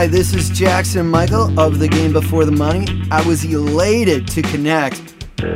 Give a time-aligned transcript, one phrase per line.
[0.00, 2.86] Hi, this is Jackson Michael of the Game Before the Money.
[3.10, 4.98] I was elated to connect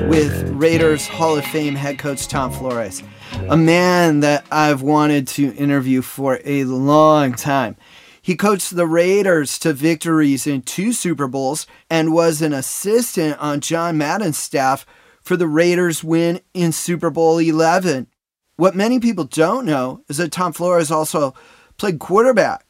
[0.06, 3.02] with Raiders Hall of Fame head coach Tom Flores,
[3.48, 7.76] a man that I've wanted to interview for a long time.
[8.20, 13.62] He coached the Raiders to victories in two Super Bowls and was an assistant on
[13.62, 14.84] John Madden's staff
[15.22, 18.08] for the Raiders' win in Super Bowl 11.
[18.56, 21.32] What many people don't know is that Tom Flores also
[21.78, 22.63] played quarterback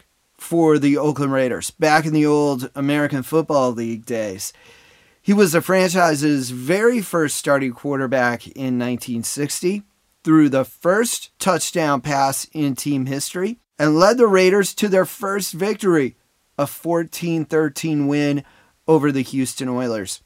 [0.45, 4.53] for the Oakland Raiders back in the old American Football League days.
[5.23, 9.83] He was the franchise's very first starting quarterback in 1960,
[10.23, 15.55] threw the first touchdown pass in team history, and led the Raiders to their first
[15.55, 16.15] victory,
[16.59, 18.45] a 14 13 win
[18.87, 20.23] over the Houston Oilers.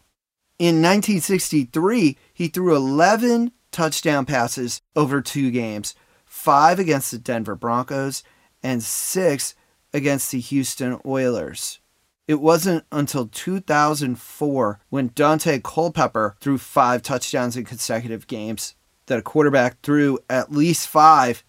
[0.58, 8.24] In 1963, he threw 11 touchdown passes over two games five against the Denver Broncos
[8.64, 9.54] and six
[9.92, 11.80] against the Houston Oilers.
[12.26, 18.74] It wasn't until 2004 when Daunte Culpepper threw five touchdowns in consecutive games
[19.06, 21.42] that a quarterback threw at least five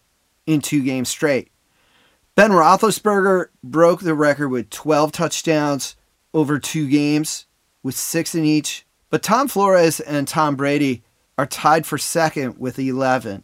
[0.48, 1.52] in two games straight.
[2.36, 5.98] Ben Roethlisberger broke the record with 12 touchdowns
[6.34, 7.46] over two games,
[7.84, 8.86] with six in each.
[9.10, 11.04] But Tom Flores and Tom Brady
[11.38, 13.44] are tied for second with 11.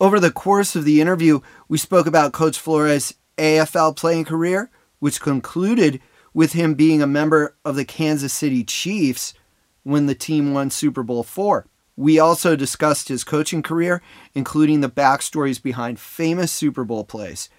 [0.00, 5.20] Over the course of the interview, we spoke about Coach Flores' AFL playing career, which
[5.20, 6.00] concluded
[6.34, 9.34] with him being a member of the Kansas City Chiefs
[9.82, 11.64] when the team won Super Bowl IV.
[11.96, 14.02] We also discussed his coaching career,
[14.34, 17.50] including the backstories behind famous Super Bowl plays.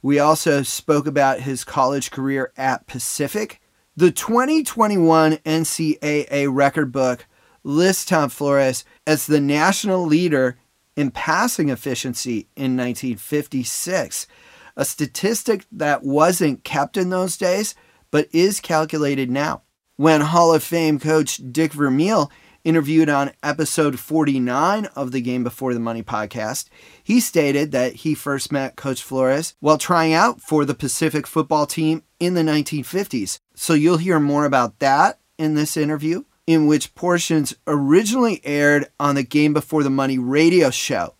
[0.00, 3.60] We also spoke about his college career at Pacific.
[3.96, 7.26] The 2021 NCAA record book
[7.62, 10.58] lists Tom Flores as the national leader
[10.96, 14.26] in passing efficiency in 1956,
[14.76, 17.74] a statistic that wasn't kept in those days
[18.12, 19.62] but is calculated now.
[19.96, 22.30] When Hall of Fame coach Dick Vermeil
[22.64, 26.68] interviewed on episode 49 of the Game Before the Money podcast,
[27.02, 31.66] he stated that he first met Coach Flores while trying out for the Pacific football
[31.66, 33.38] team in the 1950s.
[33.54, 39.14] So you'll hear more about that in this interview, in which portions originally aired on
[39.14, 41.14] the Game Before the Money radio show,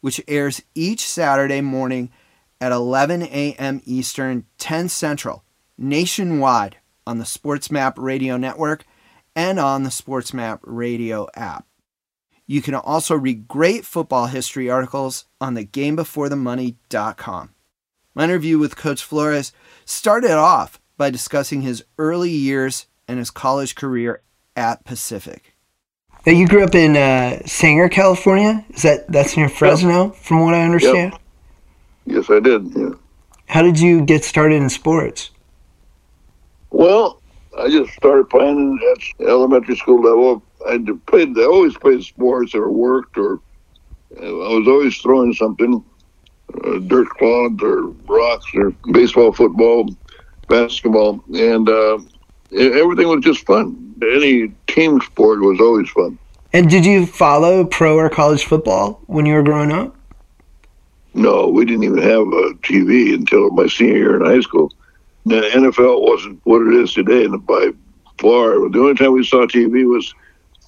[0.00, 2.10] which airs each Saturday morning
[2.60, 3.80] at 11 a.m.
[3.84, 5.44] Eastern, 10 Central
[5.80, 6.76] nationwide
[7.06, 8.84] on the SportsMap Radio Network
[9.34, 11.66] and on the SportsMap Radio app.
[12.46, 17.50] You can also read great football history articles on the GameBeforeTheMoney.com.
[18.14, 19.52] My interview with Coach Flores
[19.84, 24.22] started off by discussing his early years and his college career
[24.56, 25.54] at Pacific.
[26.26, 28.64] Now, you grew up in uh, Sanger, California.
[28.70, 30.16] Is that that's near Fresno, yep.
[30.16, 31.14] from what I understand?
[32.10, 32.74] Yes, I did.
[32.76, 32.90] Yeah.
[33.46, 35.30] How did you get started in sports?
[36.70, 37.20] Well,
[37.58, 40.42] I just started playing at elementary school level.
[40.66, 41.38] I played.
[41.38, 43.40] I always played sports or worked, or
[44.20, 45.84] I was always throwing something,
[46.64, 49.88] uh, dirt clods or rocks or baseball, football,
[50.48, 51.98] basketball, and uh,
[52.52, 53.94] everything was just fun.
[54.02, 56.18] Any team sport was always fun.
[56.52, 59.94] And did you follow pro or college football when you were growing up?
[61.14, 64.72] No, we didn't even have a TV until my senior year in high school
[65.26, 67.70] the NFL wasn't what it is today, and by
[68.18, 70.14] far, the only time we saw TV was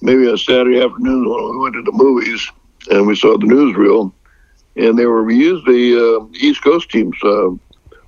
[0.01, 2.49] maybe on Saturday afternoon when we went to the movies
[2.89, 4.11] and we saw the newsreel,
[4.75, 7.49] and they were usually uh, East Coast teams, uh,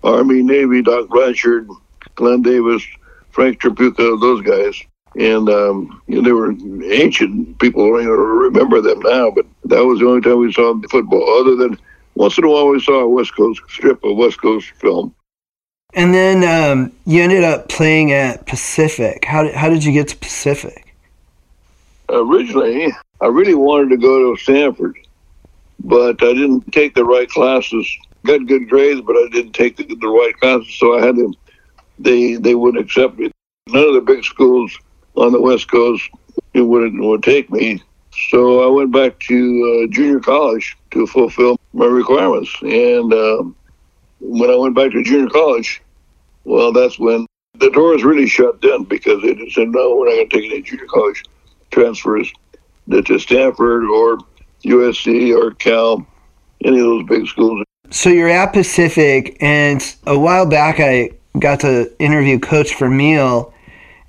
[0.04, 1.68] Army, Navy, Doc Blanchard,
[2.16, 2.84] Glenn Davis,
[3.32, 4.82] Frank Tripucka, those guys.
[5.18, 6.52] And um, you know, they were
[6.92, 7.90] ancient people.
[7.90, 11.40] don't even remember them now, but that was the only time we saw football.
[11.40, 11.78] Other than
[12.16, 15.14] once in a while, we saw a West Coast strip of West Coast film.
[15.94, 19.24] And then um, you ended up playing at Pacific.
[19.26, 20.94] How did, how did you get to Pacific?
[22.10, 24.98] Originally, I really wanted to go to Stanford,
[25.80, 27.90] but I didn't take the right classes.
[28.26, 31.34] Got good grades, but I didn't take the, the right classes, so I had to.
[31.98, 33.32] They they wouldn't accept me.
[33.70, 34.78] None of the big schools
[35.16, 36.10] on the West Coast
[36.54, 37.82] it wouldn't would take me.
[38.30, 42.50] So I went back to uh, junior college to fulfill my requirements.
[42.62, 43.56] And um,
[44.20, 45.82] when I went back to junior college,
[46.46, 47.28] well, that's when
[47.60, 50.62] the doors really shut down because they said, no, we're not going to take any
[50.62, 51.24] junior college
[51.72, 52.32] transfers
[52.90, 54.20] to Stanford or
[54.64, 56.08] USC or Cal,
[56.64, 57.64] any of those big schools.
[57.92, 63.54] So you're at Pacific, and a while back I got to interview Coach Vermeil,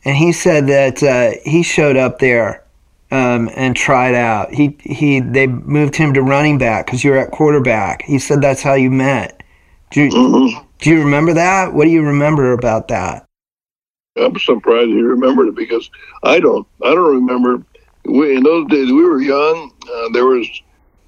[0.04, 2.65] and he said that uh, he showed up there
[3.10, 4.52] um, and tried out.
[4.52, 8.02] He he they moved him to running back because you were at quarterback.
[8.02, 9.42] He said that's how you met.
[9.90, 10.66] Do you, mm-hmm.
[10.78, 11.72] Do you remember that?
[11.72, 13.24] What do you remember about that?
[14.16, 15.90] I'm surprised he remembered it because
[16.22, 16.66] I don't.
[16.82, 17.62] I don't remember.
[18.04, 19.72] We, in those days, we were young.
[19.82, 20.46] Uh, there was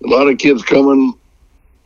[0.04, 1.14] a lot of kids coming,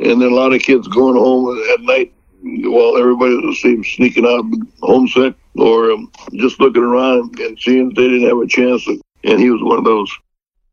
[0.00, 2.12] and then a lot of kids going home at night
[2.42, 4.44] while everybody was asleep, sneaking out
[4.80, 8.84] homesick or um, just looking around and seeing they didn't have a chance.
[8.84, 10.12] To, and he was one of those.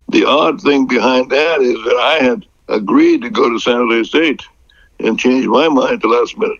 [0.10, 4.04] The odd thing behind that is that I had agreed to go to San Jose
[4.04, 4.42] State
[5.00, 6.60] and changed my mind at the last minute.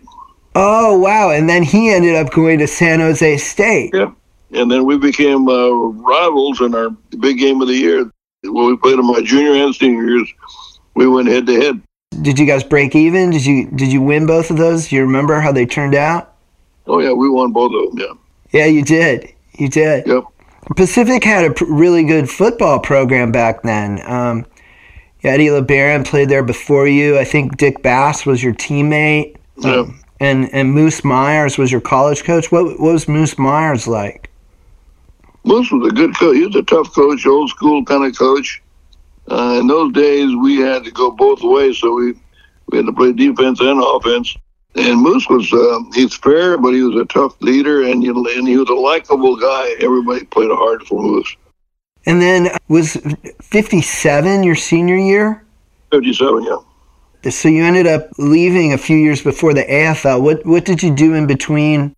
[0.56, 1.30] Oh wow!
[1.30, 3.92] And then he ended up going to San Jose State.
[3.94, 4.12] Yeah,
[4.52, 6.90] and then we became uh, rivals in our
[7.20, 8.10] big game of the year.
[8.44, 10.34] When we played in my junior and senior years,
[10.96, 11.82] we went head to head.
[12.22, 13.30] Did you guys break even?
[13.30, 14.88] Did you did you win both of those?
[14.88, 16.36] Do you remember how they turned out?
[16.88, 18.20] Oh yeah, we won both of them.
[18.52, 18.62] Yeah.
[18.62, 19.32] Yeah, you did.
[19.54, 20.08] You did.
[20.08, 20.24] Yep.
[20.76, 24.02] Pacific had a really good football program back then.
[24.10, 24.46] Um,
[25.24, 27.18] Eddie LeBaron played there before you.
[27.18, 29.36] I think Dick Bass was your teammate.
[29.58, 29.80] Yeah.
[29.80, 32.52] Um, and and Moose Myers was your college coach.
[32.52, 34.30] What, what was Moose Myers like?
[35.44, 36.36] Moose was a good coach.
[36.36, 38.62] He was a tough coach, old school kind of coach.
[39.30, 42.14] Uh, in those days, we had to go both ways, so we
[42.68, 44.36] we had to play defense and offense.
[44.76, 48.48] And Moose was uh, he's fair, but he was a tough leader, and, you, and
[48.48, 49.76] he was a likable guy.
[49.80, 51.36] Everybody played hard for Moose.
[52.06, 52.98] And then was
[53.42, 55.44] fifty seven your senior year?
[55.92, 57.30] Fifty seven, yeah.
[57.30, 60.22] So you ended up leaving a few years before the AFL.
[60.22, 61.96] What what did you do in between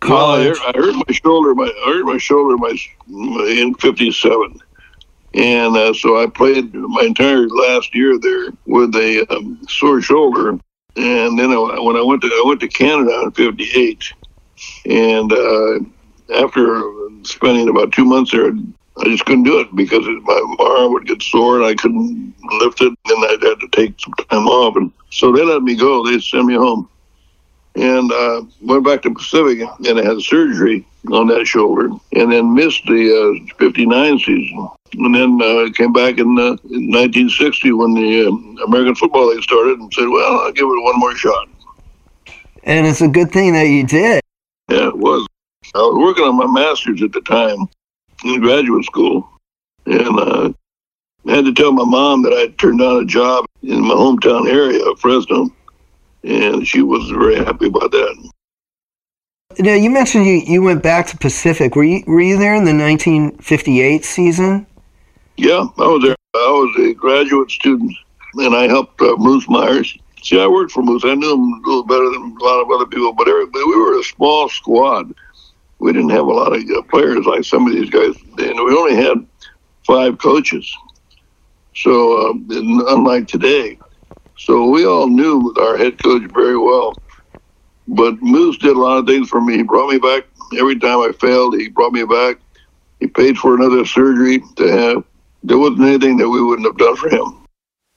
[0.00, 0.58] college?
[0.58, 1.54] Well, I, hurt, I hurt my shoulder.
[1.54, 2.76] My I hurt my shoulder my
[3.48, 4.60] in '57,
[5.34, 10.58] and uh, so I played my entire last year there with a um, sore shoulder.
[10.96, 14.12] And then I, when I went to I went to Canada in '58,
[14.86, 15.78] and uh,
[16.42, 16.82] after
[17.24, 18.52] spending about two months there,
[18.98, 22.80] I just couldn't do it because my arm would get sore and I couldn't lift
[22.80, 24.76] it, and I'd have to take some time off.
[24.76, 26.06] And so they let me go.
[26.06, 26.88] They sent me home,
[27.74, 32.54] and uh, went back to Pacific and I had surgery on that shoulder, and then
[32.54, 37.94] missed the uh, '59 season, and then uh, came back in, uh, in 1960 when
[37.94, 41.48] the uh, American Football League started, and said, "Well, I'll give it one more shot."
[42.62, 44.22] And it's a good thing that you did.
[44.70, 45.26] Yeah, it was.
[45.74, 47.66] I was working on my master's at the time
[48.24, 49.28] in graduate school,
[49.86, 50.52] and uh,
[51.26, 54.48] I had to tell my mom that I turned down a job in my hometown
[54.48, 55.50] area of Fresno,
[56.24, 58.30] and she was very happy about that.
[59.58, 61.76] Now you mentioned you, you went back to Pacific.
[61.76, 64.66] Were you were you there in the 1958 season?
[65.36, 66.16] Yeah, I was there.
[66.34, 67.92] I was a graduate student,
[68.34, 69.96] and I helped uh, Moose Myers.
[70.22, 71.04] See, I worked for Moose.
[71.04, 73.76] I knew him a little better than a lot of other people, but everybody, we
[73.76, 75.14] were a small squad
[75.84, 78.74] we didn't have a lot of uh, players like some of these guys, and we
[78.74, 79.26] only had
[79.86, 80.72] five coaches.
[81.74, 82.32] So, uh,
[82.94, 83.78] unlike today,
[84.44, 86.94] so we all knew our head coach very well.
[87.88, 89.56] But Moose did a lot of things for me.
[89.56, 90.24] He brought me back
[90.58, 91.58] every time I failed.
[91.58, 92.38] He brought me back.
[93.00, 95.04] He paid for another surgery to have.
[95.42, 97.46] There wasn't anything that we wouldn't have done for him.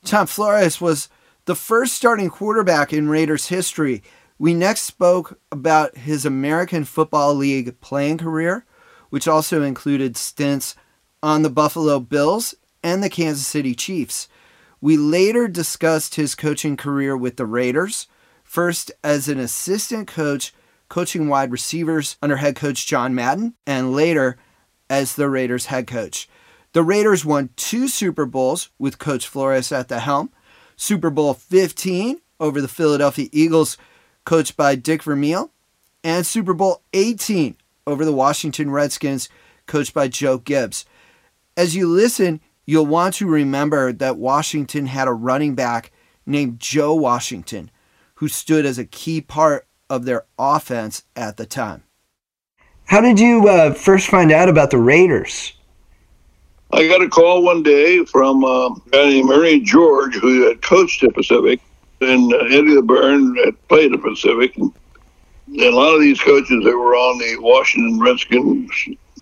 [0.03, 1.09] Tom Flores was
[1.45, 4.03] the first starting quarterback in Raiders history
[4.39, 8.65] we next spoke about his American Football League playing career,
[9.09, 10.75] which also included stints
[11.23, 14.27] on the Buffalo Bills and the Kansas City Chiefs.
[14.79, 18.07] We later discussed his coaching career with the Raiders,
[18.43, 20.53] first as an assistant coach
[20.89, 24.37] coaching wide receivers under head coach John Madden, and later
[24.89, 26.29] as the Raiders head coach.
[26.73, 30.31] The Raiders won two Super Bowls with Coach Flores at the helm
[30.75, 33.77] Super Bowl 15 over the Philadelphia Eagles
[34.27, 35.51] coached by Dick Vermeil,
[36.03, 37.55] and Super Bowl 18
[37.87, 39.29] over the Washington Redskins,
[39.65, 40.85] coached by Joe Gibbs.
[41.55, 45.91] As you listen, you'll want to remember that Washington had a running back
[46.27, 47.71] named Joe Washington,
[48.15, 51.83] who stood as a key part of their offense at the time.
[52.85, 55.53] How did you uh, first find out about the Raiders?
[56.71, 60.61] I got a call one day from uh, a guy named Ernie George, who had
[60.61, 61.61] coached at Pacific,
[62.01, 64.55] and Eddie the LeBaron had played at Pacific.
[64.57, 64.73] And,
[65.61, 68.69] a lot of these coaches that were on the Washington Redskins,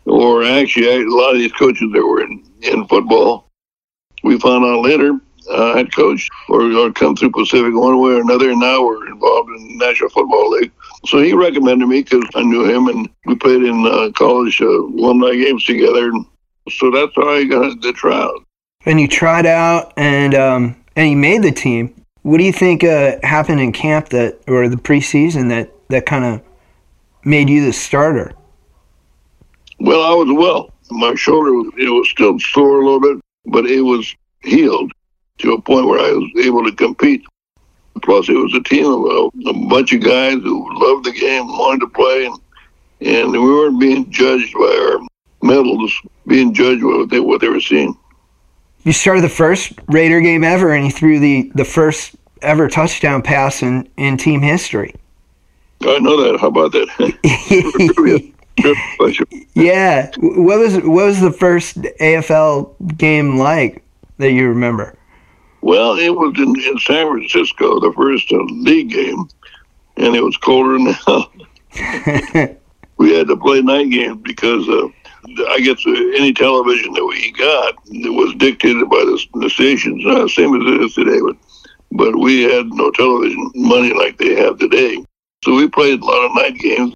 [0.06, 3.50] or actually a lot of these coaches that were in, in football,
[4.24, 5.20] we found out later
[5.50, 9.08] uh, had coached or, or come through Pacific one way or another, and now we're
[9.08, 10.72] involved in the National Football League.
[11.06, 14.66] So he recommended me because I knew him, and we played in uh, college uh,
[14.66, 16.12] alumni games together.
[16.70, 18.44] So that's how I got the tryout.
[18.86, 21.94] And you tried out, and um, and you made the team.
[22.24, 26.26] What do you think uh, happened in camp that, or the preseason that that kind
[26.26, 26.42] of
[27.24, 28.34] made you the starter?
[29.80, 30.72] Well, I was well.
[30.92, 34.92] My shoulder was, it was still sore a little bit, but it was healed
[35.40, 37.24] to a point where I was able to compete.
[38.04, 41.48] Plus, it was a team of a, a bunch of guys who loved the game,
[41.48, 42.40] wanted to play, and
[43.02, 45.00] and we weren't being judged by our
[45.42, 45.94] medals,
[46.28, 47.98] being judged by what they what they were seeing.
[48.84, 53.22] You started the first Raider game ever, and you threw the the first ever touchdown
[53.22, 54.94] pass in in team history.
[55.82, 56.40] I know that.
[56.40, 58.32] How about that?
[59.54, 60.12] yeah.
[60.18, 63.84] What was what was the first AFL game like
[64.18, 64.98] that you remember?
[65.62, 69.28] Well, it was in, in San Francisco, the first uh, league game,
[69.98, 71.32] and it was colder than hell.
[72.98, 74.88] we had to play night games because uh,
[75.50, 80.28] I guess uh, any television that we got was dictated by the, the stations, uh,
[80.28, 81.20] same as it is today.
[81.20, 81.38] But
[81.92, 85.04] but we had no television money like they have today,
[85.44, 86.94] so we played a lot of night games.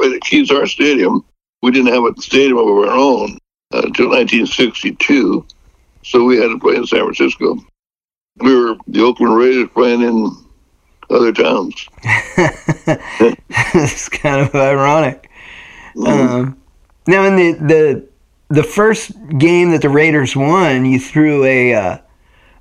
[0.00, 1.24] Played at Kezar Stadium.
[1.62, 3.38] We didn't have a stadium of our own
[3.74, 5.46] uh, until 1962,
[6.02, 7.58] so we had to play in San Francisco
[8.40, 10.30] we were the Oakland Raiders playing in
[11.10, 11.88] other towns.
[13.74, 15.30] it's kind of ironic.
[15.96, 16.34] Mm-hmm.
[16.34, 16.56] Um,
[17.06, 18.08] now, in the, the
[18.48, 21.98] the first game that the Raiders won, you threw a uh,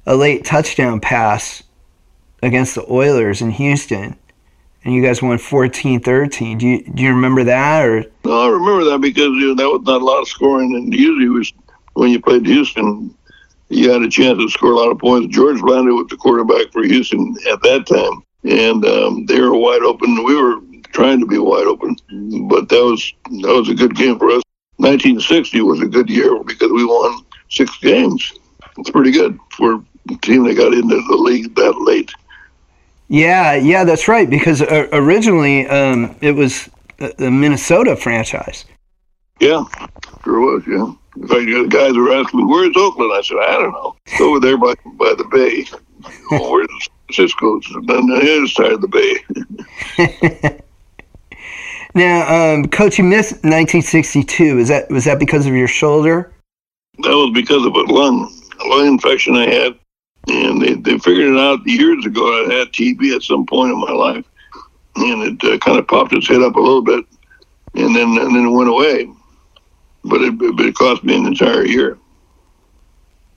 [0.06, 1.64] a late touchdown pass
[2.42, 4.18] against the Oilers in Houston,
[4.84, 6.60] and you guys won 14-13.
[6.60, 8.06] Do you do you remember that or?
[8.24, 10.94] No, I remember that because you know, that was not a lot of scoring, and
[10.94, 11.54] usually was
[11.94, 13.14] when you played Houston,
[13.70, 15.36] you had a chance to score a lot of points.
[15.36, 19.82] George Blanda was the quarterback for Houston at that time, and um, they were wide
[19.82, 20.24] open.
[20.24, 20.60] We were
[20.92, 21.96] trying to be wide open,
[22.48, 24.44] but that was that was a good game for us.
[24.78, 28.34] 1960 was a good year because we won six games.
[28.78, 32.12] It's pretty good for a team that got into the league that late.
[33.10, 34.30] Yeah, yeah, that's right.
[34.30, 38.66] Because uh, originally um, it was the Minnesota franchise.
[39.40, 39.64] Yeah,
[40.24, 40.64] sure was.
[40.68, 40.94] Yeah.
[41.16, 43.96] In fact, the guys were asking me, "Where's Oakland?" I said, "I don't know.
[44.06, 45.66] It's over there by by the bay.
[46.32, 47.56] oh, where's Cisco?
[47.56, 50.60] On the other side of the bay."
[51.96, 54.60] now, um, coach, you missed 1962.
[54.60, 56.32] Is that was that because of your shoulder?
[57.00, 59.79] That was because of a lung a lung infection I had,
[60.28, 62.22] and they they figured it out years ago.
[62.22, 64.26] I had TB at some point in my life,
[64.96, 67.06] and it uh, kind of popped its head up a little bit,
[67.76, 69.10] and then and then it went away
[70.04, 71.98] but it, it cost me an entire year.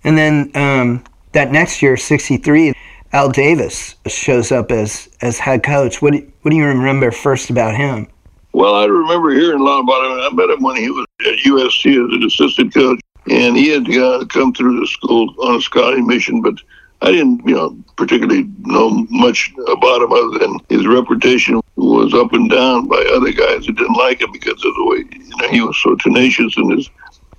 [0.04, 2.74] And then um, that next year, '63,
[3.12, 6.02] Al Davis shows up as as head coach.
[6.02, 8.08] What do, what do you remember first about him?
[8.52, 10.20] Well, I remember hearing a lot about him.
[10.20, 13.88] I met him when he was at USC as an assistant coach, and he had
[13.90, 16.54] uh, come through the school on a scouting mission, but
[17.02, 22.32] I didn't, you know, particularly know much about him other than his reputation was up
[22.32, 25.48] and down by other guys who didn't like him because of the way, you know,
[25.48, 26.88] he was so tenacious in his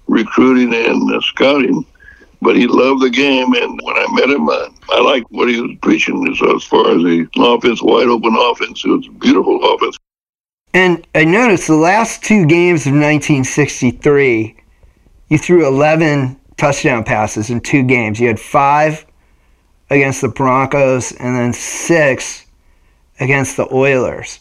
[0.08, 1.86] recruiting and uh, scouting.
[2.42, 5.62] But he loved the game, and when I met him, I, I liked what he
[5.62, 8.84] was preaching as, as far as the offense, wide open offense.
[8.84, 9.98] It was a beautiful offense.
[10.74, 14.58] And I noticed the last two games of 1963,
[15.30, 18.20] you threw 11 touchdown passes in two games.
[18.20, 19.06] You had five
[19.90, 22.46] against the Broncos and then six
[23.20, 24.40] against the Oilers.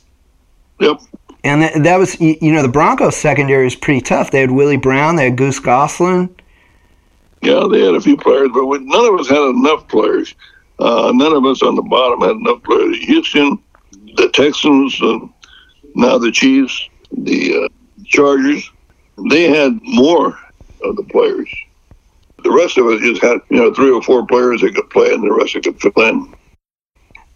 [0.80, 1.00] Yep.
[1.44, 4.30] And that, that was, you know, the Broncos secondary is pretty tough.
[4.30, 6.30] They had Willie Brown, they had Goose Gonsoulin.
[7.42, 10.34] Yeah, they had a few players, but we, none of us had enough players.
[10.78, 12.98] Uh, none of us on the bottom had enough players.
[12.98, 13.58] Houston,
[14.16, 15.18] the Texans, uh,
[15.94, 17.68] now the Chiefs, the uh,
[18.04, 18.70] Chargers,
[19.30, 20.38] they had more
[20.84, 21.48] of the players.
[22.42, 25.12] The rest of us just had, you know, three or four players that could play,
[25.12, 26.34] and the rest could fill in.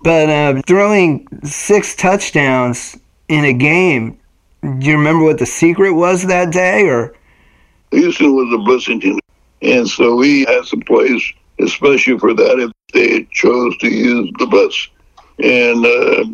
[0.02, 2.98] But uh, throwing six touchdowns
[3.28, 4.18] in a game,
[4.62, 7.14] do you remember what the secret was that day, or?
[7.92, 9.18] Houston was a blitzing team,
[9.62, 11.22] and so we had some plays,
[11.60, 14.88] especially for that, if they chose to use the bus,
[15.38, 16.24] and uh,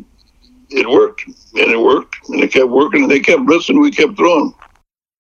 [0.71, 4.17] it worked, and it worked, and it kept working, and they kept blitzing, we kept
[4.17, 4.55] throwing.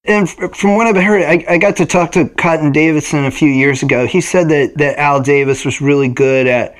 [0.04, 3.48] And from what I've heard, I, I got to talk to Cotton Davidson a few
[3.48, 4.04] years ago.
[4.04, 6.74] He said that, that Al Davis was really good at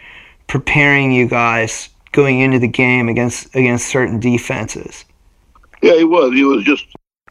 [0.49, 5.05] preparing you guys going into the game against against certain defenses.
[5.83, 6.33] Yeah, he was.
[6.35, 6.85] He was just,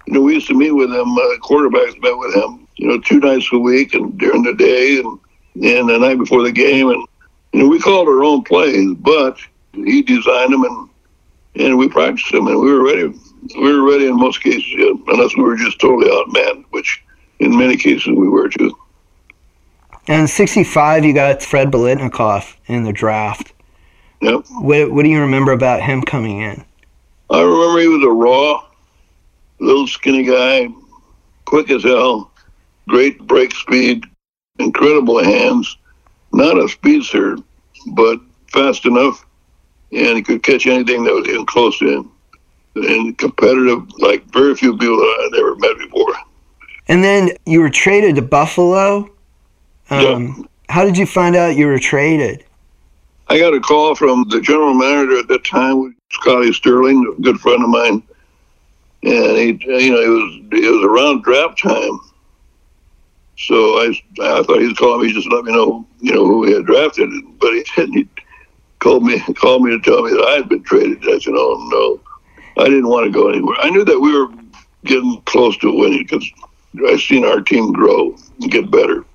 [0.08, 1.18] you know, we used to meet with him.
[1.18, 4.98] Uh, quarterbacks met with him, you know, two nights a week and during the day
[5.00, 5.20] and
[5.62, 6.90] and the night before the game.
[6.90, 7.06] And
[7.52, 9.38] you know, we called our own plays, but
[9.74, 10.90] he designed them and
[11.56, 13.14] and we practiced them and we were ready
[13.56, 17.04] we were ready in most cases, yeah, unless we were just totally outmanned, which
[17.40, 18.76] in many cases we were too.
[20.08, 23.54] And 65, you got Fred Biletnikoff in the draft.
[24.22, 24.46] Yep.
[24.52, 26.64] What, what do you remember about him coming in?
[27.30, 28.64] I remember he was a raw,
[29.60, 30.68] little skinny guy,
[31.46, 32.32] quick as hell,
[32.88, 34.06] great break speed,
[34.60, 35.78] incredible hands,
[36.34, 37.38] not a speedster,
[37.94, 39.26] but fast enough,
[39.92, 42.11] and he could catch anything that was even close to him
[42.76, 46.14] and competitive like very few people that I never met before.
[46.88, 49.10] And then you were traded to Buffalo.
[49.90, 50.44] Um, Yeah.
[50.70, 52.46] How did you find out you were traded?
[53.28, 57.40] I got a call from the general manager at that time, Scotty Sterling, a good
[57.42, 58.04] friend of mine,
[59.04, 62.00] and he, you know, it was it was around draft time,
[63.38, 66.46] so I, I thought he'd call me just to let me know, you know, who
[66.46, 67.10] he had drafted,
[67.40, 67.94] but he didn't.
[67.94, 68.08] He
[68.80, 71.00] called me called me to tell me that I had been traded.
[71.04, 72.00] I said, "Oh no,
[72.58, 73.56] I didn't want to go anywhere.
[73.60, 74.30] I knew that we were
[74.86, 76.30] getting close to winning because
[76.90, 79.06] I've seen our team grow and get better."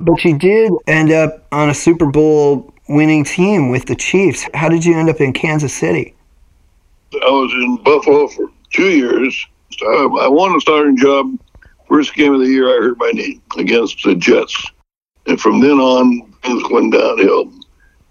[0.00, 4.46] But you did end up on a Super Bowl winning team with the Chiefs.
[4.54, 6.14] How did you end up in Kansas City?
[7.14, 9.46] I was in Buffalo for two years.
[9.82, 11.38] I, I won a starting job.
[11.88, 14.56] First game of the year, I hurt my knee against the Jets,
[15.26, 17.52] and from then on, things went downhill.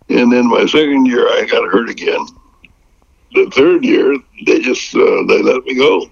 [0.10, 2.26] And then my second year, I got hurt again.
[3.36, 6.10] The third year, they just uh, they let me go.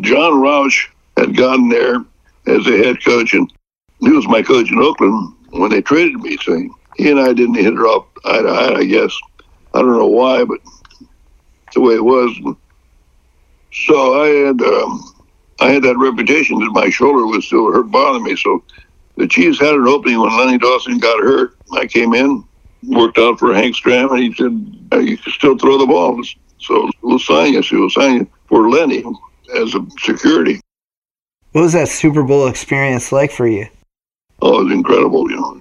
[0.00, 1.96] John Rauch had gotten there
[2.46, 3.52] as a head coach, and
[4.00, 6.38] he was my coach in Oakland when they traded me.
[6.38, 6.58] So
[6.96, 8.78] he and I didn't hit it off eye to eye.
[8.78, 9.14] I guess
[9.74, 10.60] I don't know why, but
[11.74, 12.34] the way it was.
[13.72, 15.14] So I had um,
[15.60, 18.36] I had that reputation that my shoulder was still hurt bothering me.
[18.36, 18.64] So
[19.16, 21.54] the Chiefs had an opening when Lenny Dawson got hurt.
[21.74, 22.44] I came in,
[22.82, 26.22] worked out for Hank Stram, and he said, "Uh, "You can still throw the ball,
[26.58, 29.04] so we'll sign you." So we'll sign you for Lenny
[29.56, 30.60] as a security.
[31.52, 33.66] What was that Super Bowl experience like for you?
[34.42, 35.30] Oh, it was incredible.
[35.30, 35.60] You know,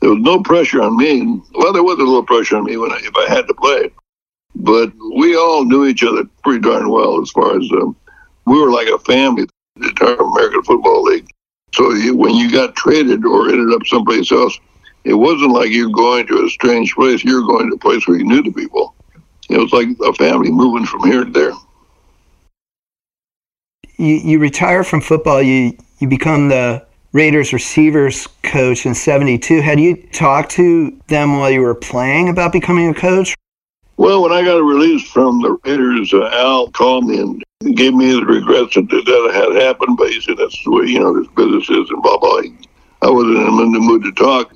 [0.00, 1.40] there was no pressure on me.
[1.54, 3.90] Well, there was a little pressure on me when I, if I had to play,
[4.54, 7.20] but we all knew each other pretty darn well.
[7.22, 7.96] As far as um,
[8.46, 9.46] we were like a family,
[9.76, 11.28] the entire American Football League.
[11.74, 14.58] So you, when you got traded or ended up someplace else,
[15.04, 17.24] it wasn't like you're going to a strange place.
[17.24, 18.94] You're going to a place where you knew the people.
[19.48, 21.52] It was like a family moving from here to there.
[23.96, 25.42] You you retire from football.
[25.42, 29.60] You you become the Raiders receivers coach in '72.
[29.60, 33.34] Had you talked to them while you were playing about becoming a coach?
[33.96, 38.06] Well, when I got released from the Raiders, uh, Al called me and gave me
[38.06, 39.98] his regrets that that had happened.
[39.98, 42.42] But he said that's the way you know this business is, and blah blah.
[43.02, 44.52] I wasn't in the mood to talk,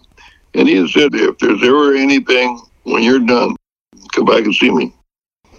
[0.54, 3.56] and he said if there's ever anything when you're done,
[4.12, 4.94] come back and see me.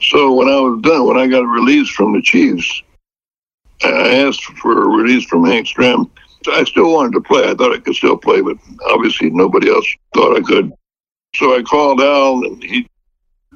[0.02, 2.84] So when I was done, when I got released from the Chiefs,
[3.84, 6.10] I asked for a release from Hank Stram.
[6.48, 7.50] I still wanted to play.
[7.50, 10.72] I thought I could still play, but obviously nobody else thought I could.
[11.36, 12.88] So I called Al, and he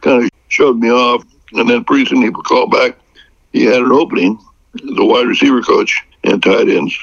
[0.01, 1.23] kind of showed me off.
[1.53, 2.97] And then pretty soon he called back.
[3.53, 4.39] He had an opening
[4.75, 6.97] as a wide receiver coach and tight ends,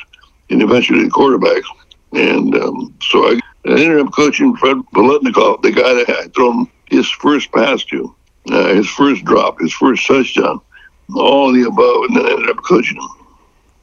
[0.51, 1.63] and eventually quarterback.
[2.13, 6.35] And um, so I, I ended up coaching Fred Biletnikoff, the guy that I had
[6.35, 8.15] thrown his first pass to,
[8.51, 10.61] uh, his first drop, his first touchdown,
[11.15, 13.09] all of the above, and then I ended up coaching him.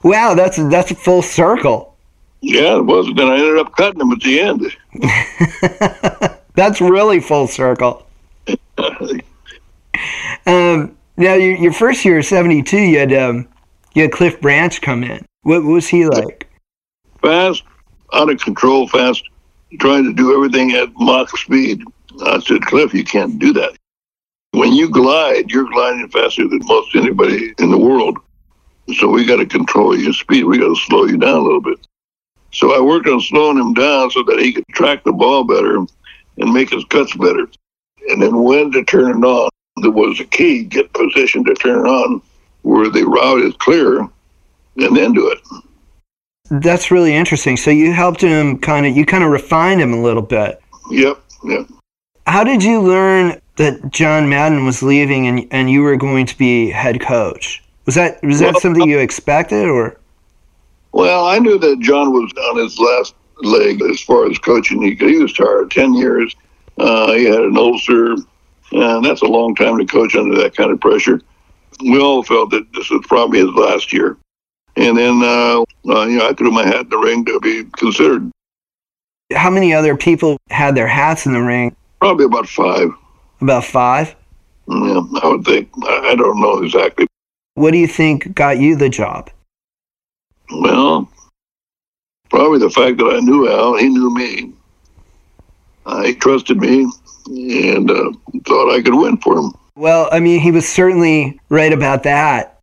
[0.03, 1.95] Wow, that's that's a full circle.
[2.41, 3.09] Yeah, it was.
[3.15, 6.39] Then I ended up cutting him at the end.
[6.55, 8.05] That's really full circle.
[10.45, 13.47] Um, now, your, your first year, '72, you had um,
[13.93, 15.23] you had Cliff Branch come in.
[15.43, 16.49] What, what was he like?
[17.23, 17.63] fast,
[18.13, 19.23] out of control, fast,
[19.79, 21.83] trying to do everything at Mach speed.
[22.21, 23.75] Uh, I said, Cliff, you can't do that.
[24.51, 28.17] When you glide, you're gliding faster than most anybody in the world.
[28.95, 30.43] So we got to control your speed.
[30.43, 31.79] We got to slow you down a little bit.
[32.51, 35.77] So I worked on slowing him down so that he could track the ball better
[35.77, 37.47] and make his cuts better.
[38.09, 39.49] And then when to turn it on,
[39.81, 42.21] there was a key, get position to turn it on
[42.61, 45.39] where the route is clear and then do it.
[46.49, 47.57] That's really interesting.
[47.57, 50.61] So you helped him kind of, you kind of refined him a little bit.
[50.91, 51.67] Yep, yep.
[52.27, 56.37] How did you learn that John Madden was leaving and and you were going to
[56.37, 57.63] be head coach?
[57.85, 59.97] Was that was that Well, something you expected or?
[60.91, 64.81] Well, I knew that John was on his last leg as far as coaching.
[64.81, 66.35] He, he was tired, 10 years.
[66.77, 68.13] Uh, he had an ulcer,
[68.71, 71.19] and that's a long time to coach under that kind of pressure.
[71.81, 74.17] We all felt that this was probably his last year.
[74.75, 77.65] And then, uh, uh, you know, I threw my hat in the ring to be
[77.77, 78.31] considered.
[79.33, 81.75] How many other people had their hats in the ring?
[81.99, 82.89] Probably about five.
[83.41, 84.15] About five.
[84.67, 85.69] Yeah, I would think.
[85.87, 87.07] I, don't know exactly.
[87.55, 89.29] What do you think got you the job?
[90.51, 91.09] Well,
[92.29, 94.53] probably the fact that I knew Al, he knew me.
[95.85, 96.89] Uh, he trusted me
[97.27, 98.11] and uh,
[98.45, 99.53] thought I could win for him.
[99.75, 102.59] Well, I mean, he was certainly right about that.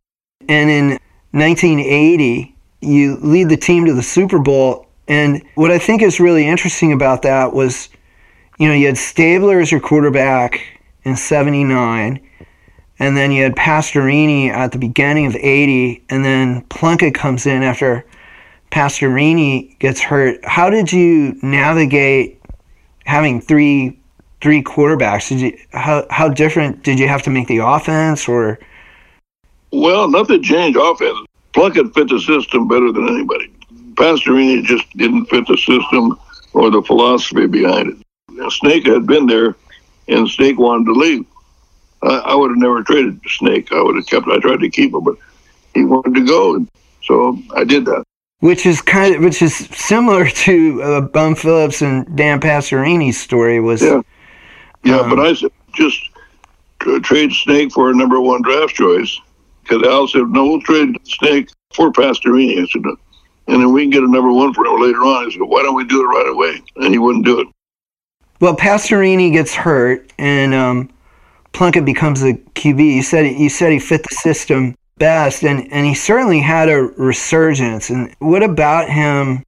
[0.47, 0.99] And in
[1.31, 4.87] 1980, you lead the team to the Super Bowl.
[5.07, 7.89] And what I think is really interesting about that was,
[8.59, 10.61] you know, you had Stabler as your quarterback
[11.03, 12.19] in 79,
[12.99, 17.63] and then you had Pastorini at the beginning of 80, and then Plunkett comes in
[17.63, 18.05] after
[18.71, 20.43] Pastorini gets hurt.
[20.45, 22.41] How did you navigate
[23.05, 23.97] having three
[24.41, 25.29] three quarterbacks?
[25.29, 28.59] Did you how how different did you have to make the offense or?
[29.71, 31.17] Well, nothing changed offense.
[31.53, 33.51] Plunkett fit the system better than anybody.
[33.93, 36.17] Pastorini just didn't fit the system
[36.53, 38.51] or the philosophy behind it.
[38.51, 39.55] Snake had been there,
[40.07, 41.25] and Snake wanted to leave.
[42.03, 43.71] I, I would have never traded Snake.
[43.71, 44.27] I would have kept.
[44.27, 45.15] I tried to keep him, but
[45.73, 46.65] he wanted to go,
[47.03, 48.03] so I did that.
[48.39, 53.59] Which is kind of which is similar to uh, Bum Phillips and Dan Pastorini's story.
[53.59, 54.01] Was yeah,
[54.83, 54.99] yeah.
[54.99, 56.09] Um, but I said just
[57.03, 59.19] trade Snake for a number one draft choice
[59.71, 62.61] because Al said no, we'll trade Snake for Pastorini.
[62.61, 62.83] I said,
[63.47, 65.27] and then we can get a number one for him later on.
[65.27, 66.61] I said, why don't we do it right away?
[66.77, 67.47] And he wouldn't do it.
[68.39, 70.89] Well, Pastorini gets hurt, and um,
[71.53, 72.95] Plunkett becomes the QB.
[72.95, 76.81] You said you said he fit the system best, and and he certainly had a
[76.97, 77.91] resurgence.
[77.91, 79.43] And what about him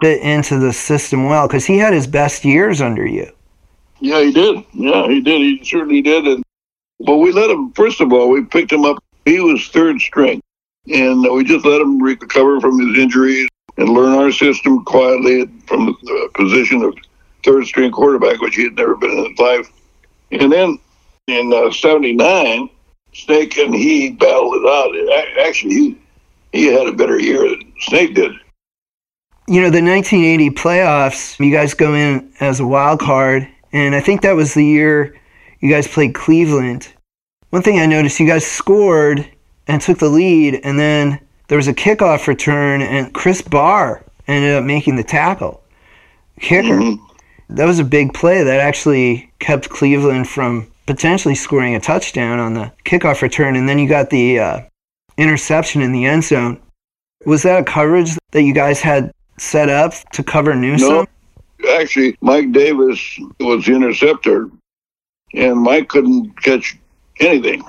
[0.00, 1.46] fit into the system well?
[1.46, 3.30] Because he had his best years under you.
[4.00, 4.64] Yeah, he did.
[4.72, 5.40] Yeah, he did.
[5.40, 6.26] He certainly did.
[6.26, 6.42] And
[7.00, 7.72] but we let him.
[7.72, 8.98] First of all, we picked him up.
[9.26, 10.40] He was third string,
[10.86, 15.86] and we just let him recover from his injuries and learn our system quietly from
[15.86, 16.94] the position of
[17.44, 19.70] third string quarterback, which he had never been in his life.
[20.30, 20.78] And then
[21.26, 22.70] in uh, 79,
[23.12, 25.44] Snake and he battled it out.
[25.44, 25.98] Actually, he,
[26.52, 28.30] he had a better year than Snake did.
[29.48, 34.00] You know, the 1980 playoffs, you guys go in as a wild card, and I
[34.00, 35.18] think that was the year
[35.60, 36.92] you guys played Cleveland.
[37.50, 39.28] One thing I noticed, you guys scored
[39.66, 44.54] and took the lead, and then there was a kickoff return, and Chris Bahr ended
[44.54, 45.62] up making the tackle.
[46.40, 46.68] Kicker.
[46.68, 47.54] Mm-hmm.
[47.54, 52.54] That was a big play that actually kept Cleveland from potentially scoring a touchdown on
[52.54, 54.60] the kickoff return, and then you got the uh,
[55.16, 56.60] interception in the end zone.
[57.24, 61.06] Was that a coverage that you guys had set up to cover Newsome?
[61.60, 64.50] No, actually, Mike Davis was the interceptor,
[65.34, 66.76] and Mike couldn't catch
[67.20, 67.62] anything.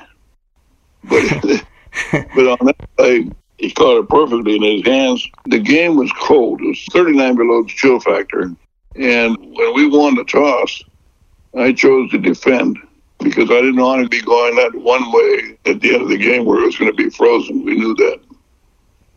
[1.04, 1.24] But
[2.12, 5.28] but on that play, he caught it perfectly in his hands.
[5.46, 6.62] The game was cold.
[6.62, 8.52] It was 39 below the chill factor.
[8.96, 10.84] And when we won the toss,
[11.58, 12.78] I chose to defend
[13.20, 16.18] because I didn't want to be going that one way at the end of the
[16.18, 17.64] game where it was going to be frozen.
[17.64, 18.20] We knew that.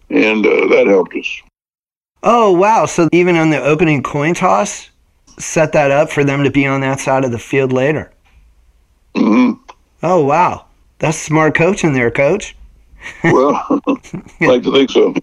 [0.08, 1.42] And uh, that helped us.
[2.22, 2.86] Oh, wow.
[2.86, 4.90] So even on the opening coin toss,
[5.38, 8.12] set that up for them to be on that side of the field later.
[9.14, 9.59] Mm-hmm.
[10.02, 10.66] Oh, wow.
[10.98, 12.56] That's smart coaching there, coach.
[13.24, 15.14] well, I like to think so.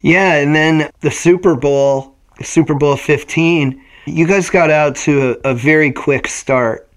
[0.00, 5.50] Yeah, and then the Super Bowl, Super Bowl 15, you guys got out to a,
[5.50, 6.88] a very quick start.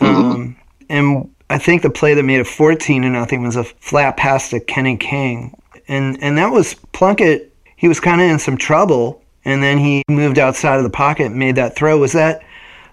[0.00, 0.30] Mm-hmm.
[0.30, 0.56] Um,
[0.88, 4.50] and I think the play that made it 14 to nothing was a flat pass
[4.50, 5.56] to Kenny King.
[5.88, 7.52] And, and that was Plunkett.
[7.76, 9.22] He was kind of in some trouble.
[9.44, 11.98] And then he moved outside of the pocket and made that throw.
[11.98, 12.42] Was that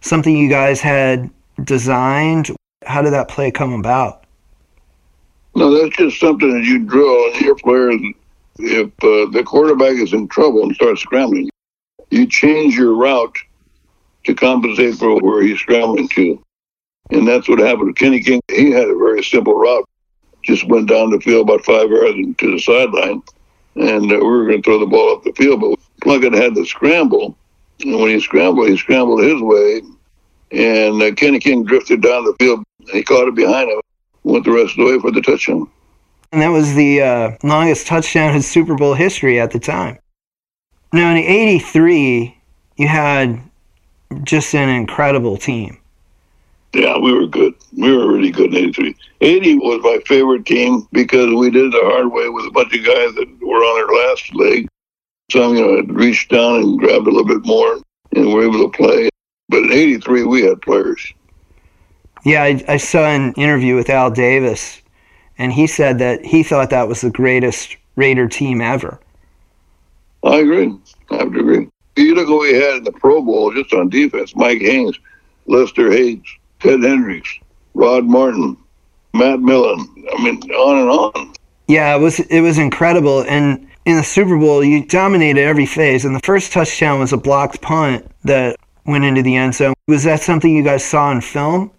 [0.01, 1.29] something you guys had
[1.63, 2.51] designed?
[2.85, 4.25] How did that play come about?
[5.55, 8.01] No, that's just something that you drill on your players.
[8.59, 11.49] If uh, the quarterback is in trouble and starts scrambling,
[12.09, 13.35] you change your route
[14.25, 16.43] to compensate for where he's scrambling to.
[17.09, 18.41] And that's what happened to Kenny King.
[18.49, 19.87] He had a very simple route.
[20.43, 23.21] Just went down the field about five yards to the sideline.
[23.75, 25.61] And uh, we were going to throw the ball up the field.
[25.61, 27.35] But Plunkett had to scramble.
[27.81, 29.81] And when he scrambled, he scrambled his way.
[30.51, 32.62] And uh, Kenny King drifted down the field.
[32.91, 33.81] He caught it behind him.
[34.23, 35.69] Went the rest of the way for the touchdown.
[36.31, 39.99] And that was the uh, longest touchdown in Super Bowl history at the time.
[40.91, 42.37] Now, in 83,
[42.77, 43.41] you had
[44.23, 45.77] just an incredible team.
[46.73, 47.53] Yeah, we were good.
[47.77, 48.95] We were really good in 83.
[49.21, 52.73] 80 was my favorite team because we did it the hard way with a bunch
[52.73, 54.67] of guys that were on their last leg.
[55.31, 57.79] Some, you know, had reached down and grabbed a little bit more
[58.15, 59.09] and were able to play.
[59.49, 61.13] But in 83, we had players.
[62.23, 64.81] Yeah, I, I saw an interview with Al Davis,
[65.37, 68.99] and he said that he thought that was the greatest Raider team ever.
[70.23, 70.73] I agree.
[71.11, 71.69] I have to agree.
[71.95, 74.97] You look what we had in the Pro Bowl just on defense Mike Haynes,
[75.45, 76.21] Lester Hayes,
[76.59, 77.39] Ted Hendricks,
[77.73, 78.57] Rod Martin,
[79.13, 79.87] Matt Millen.
[80.11, 81.33] I mean, on and on.
[81.67, 83.23] Yeah, it was it was incredible.
[83.23, 86.05] And in the Super Bowl, you dominated every phase.
[86.05, 89.73] And the first touchdown was a blocked punt that went into the end zone.
[89.87, 91.71] Was that something you guys saw in film?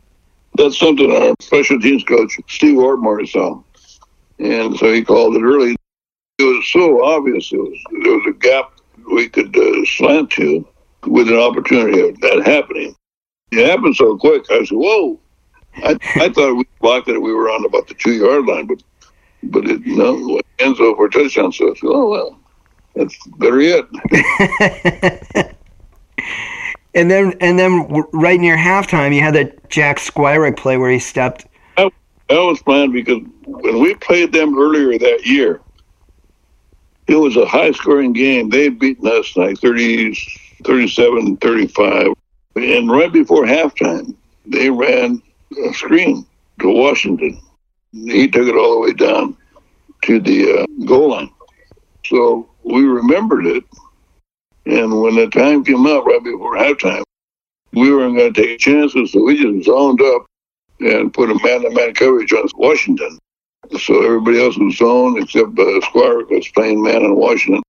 [0.57, 3.63] That's something our special teams coach Steve Ortmayer saw,
[4.39, 5.77] and so he called it early.
[6.39, 7.53] It was so obvious.
[7.53, 8.73] It was there was a gap
[9.13, 10.67] we could uh, slant to
[11.07, 12.95] with an opportunity of that happening.
[13.51, 14.45] It happened so quick.
[14.51, 15.21] I said, "Whoa!"
[15.77, 17.21] I, I thought we blocked it.
[17.21, 18.83] We were on about the two yard line, but
[19.45, 21.53] but it no Enzo for touchdown.
[21.53, 22.39] So I said, oh well,
[22.95, 23.85] that's better yet.
[26.95, 30.99] and then and then right near halftime, you had that Jack Squirek play where he
[30.99, 31.47] stepped.
[31.77, 31.93] That,
[32.29, 35.61] that was fun because when we played them earlier that year,
[37.07, 38.49] it was a high scoring game.
[38.49, 40.17] They had beaten us like 30,
[40.65, 42.07] 37, 35.
[42.57, 44.15] And right before halftime,
[44.47, 45.21] they ran
[45.67, 46.27] a screen
[46.61, 47.41] to Washington.
[47.93, 49.37] He took it all the way down
[50.03, 51.31] to the uh, goal line.
[52.07, 53.65] So we remembered it.
[54.67, 57.03] And when the time came up right before halftime,
[57.73, 59.13] we weren't going to take chances.
[59.13, 60.27] So we just zoned up
[60.81, 63.19] and put a man to man coverage on Washington.
[63.79, 67.63] So everybody else was zoned except uh, Squire was playing man in Washington.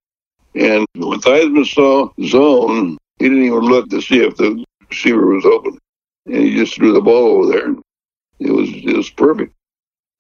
[0.54, 5.46] And when Theismann saw zone, he didn't even look to see if the receiver was
[5.46, 5.78] open.
[6.26, 7.76] And he just threw the ball over there.
[8.40, 9.54] It was just perfect.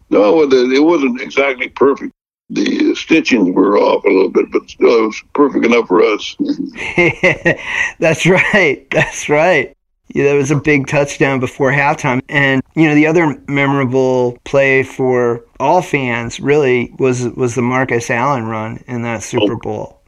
[0.10, 2.14] No, it wasn't exactly perfect.
[2.50, 6.36] The stitchings were off a little bit, but still it was perfect enough for us.
[8.00, 8.88] That's right.
[8.92, 9.76] That's right.
[10.14, 12.22] Yeah, that was a big touchdown before halftime.
[12.30, 18.10] And you know, the other memorable play for all fans really was was the Marcus
[18.12, 19.56] Allen run in that Super.
[19.56, 20.02] Bowl.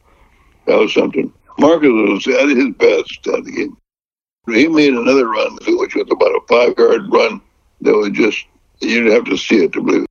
[0.66, 1.32] That was something.
[1.58, 3.76] Marcus was at his best at the game.
[4.46, 7.40] He made another run, which was about a five yard run
[7.80, 8.46] that was just
[8.80, 10.07] you'd have to see it to believe it.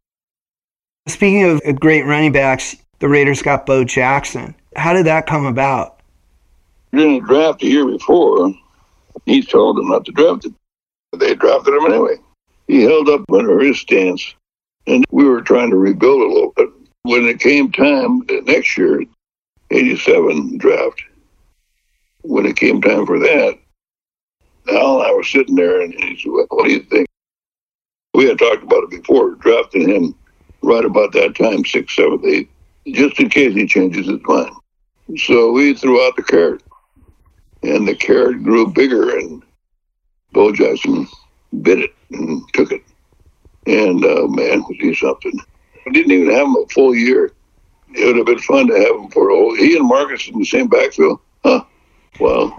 [1.07, 4.53] Speaking of great running backs, the Raiders got Bo Jackson.
[4.75, 6.01] How did that come about?
[6.91, 8.53] In the draft the year before,
[9.25, 10.55] he told them not to draft him.
[11.17, 12.15] They drafted him anyway.
[12.67, 14.35] He held up under his stance,
[14.85, 16.69] and we were trying to rebuild a little bit.
[17.03, 19.05] When it came time next year,
[19.71, 21.01] 87 draft,
[22.23, 23.57] when it came time for that,
[24.69, 27.07] Al and I were sitting there, and he said, What do you think?
[28.13, 30.15] We had talked about it before, drafting him
[30.61, 32.49] right about that time, six, seven, eight,
[32.87, 34.51] just in case he changes his mind.
[35.17, 36.61] So we threw out the carrot
[37.63, 39.43] and the carrot grew bigger, and
[40.31, 41.07] Bo Jackson
[41.61, 42.83] bit it and took it.
[43.65, 45.39] And uh, man, was he something?
[45.85, 47.31] We didn't even have him a full year.
[47.93, 49.55] It would have been fun to have him for a whole.
[49.55, 51.19] He and Marcus in the same backfield.
[51.43, 51.63] Huh?
[52.19, 52.57] Wow.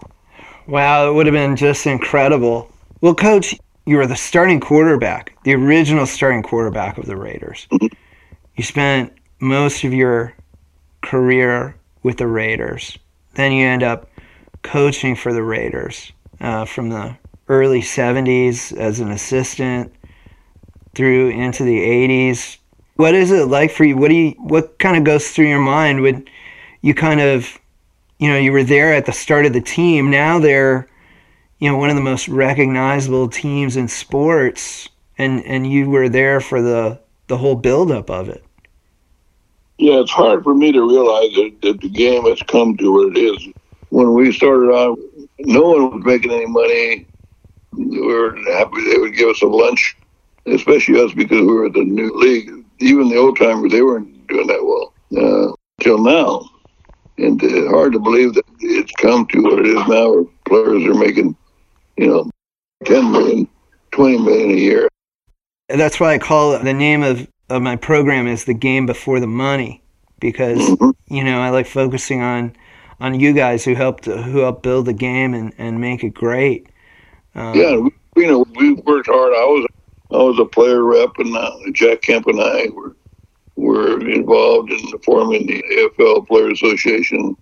[0.66, 2.70] Wow, it would have been just incredible.
[3.00, 3.54] Well, coach,
[3.88, 7.66] you were the starting quarterback, the original starting quarterback of the Raiders.
[7.72, 7.87] Mm-hmm.
[8.55, 10.35] You spent most of your
[11.01, 12.98] career with the Raiders.
[13.33, 14.11] Then you end up
[14.61, 17.16] coaching for the Raiders uh, from the
[17.48, 19.90] early 70s as an assistant
[20.94, 22.59] through into the 80s.
[22.96, 23.96] What is it like for you?
[23.96, 26.29] What do you what kind of goes through your mind when
[26.83, 27.59] you kind of
[28.18, 30.11] you know, you were there at the start of the team.
[30.11, 30.88] Now they're
[31.59, 36.40] you know, one of the most recognizable teams in sports and and you were there
[36.40, 38.44] for the the whole buildup of it.
[39.79, 43.16] Yeah, it's hard for me to realize that, that the game has come to what
[43.16, 43.49] it is
[43.90, 44.99] when we started out,
[45.40, 47.07] no one was making any money.
[47.73, 49.97] We were happy they would give us a lunch,
[50.47, 52.51] especially us because we were the new league.
[52.81, 56.49] Even the old timers, they weren't doing that well uh, till now.
[57.18, 60.85] And uh, hard to believe that it's come to what it is now, where players
[60.85, 61.37] are making,
[61.98, 62.30] you know,
[62.84, 63.48] 10 million,
[63.90, 64.88] 20 million a year.
[65.68, 69.20] That's why I call it the name of, of my program is the game before
[69.20, 69.82] the money
[70.20, 70.90] because, mm-hmm.
[71.14, 72.54] you know, I like focusing on
[73.00, 76.66] on you guys who helped who helped build the game and, and make it great.
[77.34, 79.32] Um, yeah, we, you know, we worked hard.
[79.32, 79.66] I was
[80.11, 82.96] I was a player rep, and uh, Jack Kemp and I were
[83.56, 87.37] were involved in forming the AFL Player Association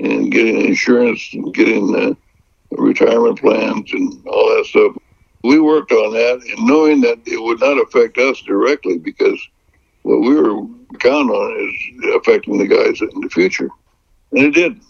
[0.00, 2.14] and getting insurance and getting uh,
[2.72, 4.96] retirement plans and all that stuff.
[5.42, 9.38] We worked on that, and knowing that it would not affect us directly because
[10.02, 10.66] what we were
[10.98, 11.74] counting on is
[12.16, 13.70] affecting the guys in the future.
[14.32, 14.80] And it did.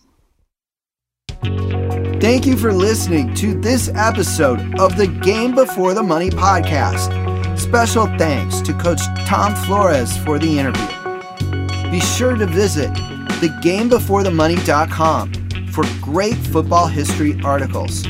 [2.20, 7.12] Thank you for listening to this episode of the Game Before the Money podcast.
[7.58, 10.86] Special thanks to Coach Tom Flores for the interview.
[11.90, 15.43] Be sure to visit thegamebeforethemoney.com
[15.74, 18.04] for great football history articles.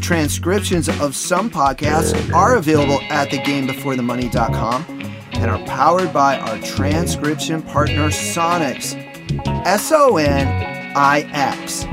[0.00, 4.84] Transcriptions of some podcasts are available at thegamebeforethemoney.com
[5.32, 8.94] and are powered by our transcription partner Sonix
[9.66, 10.46] S O N
[10.94, 11.84] I X.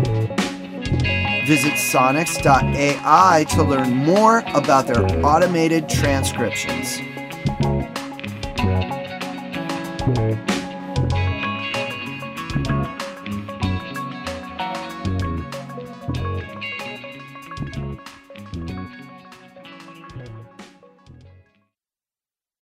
[1.48, 7.00] Visit sonix.ai to learn more about their automated transcriptions.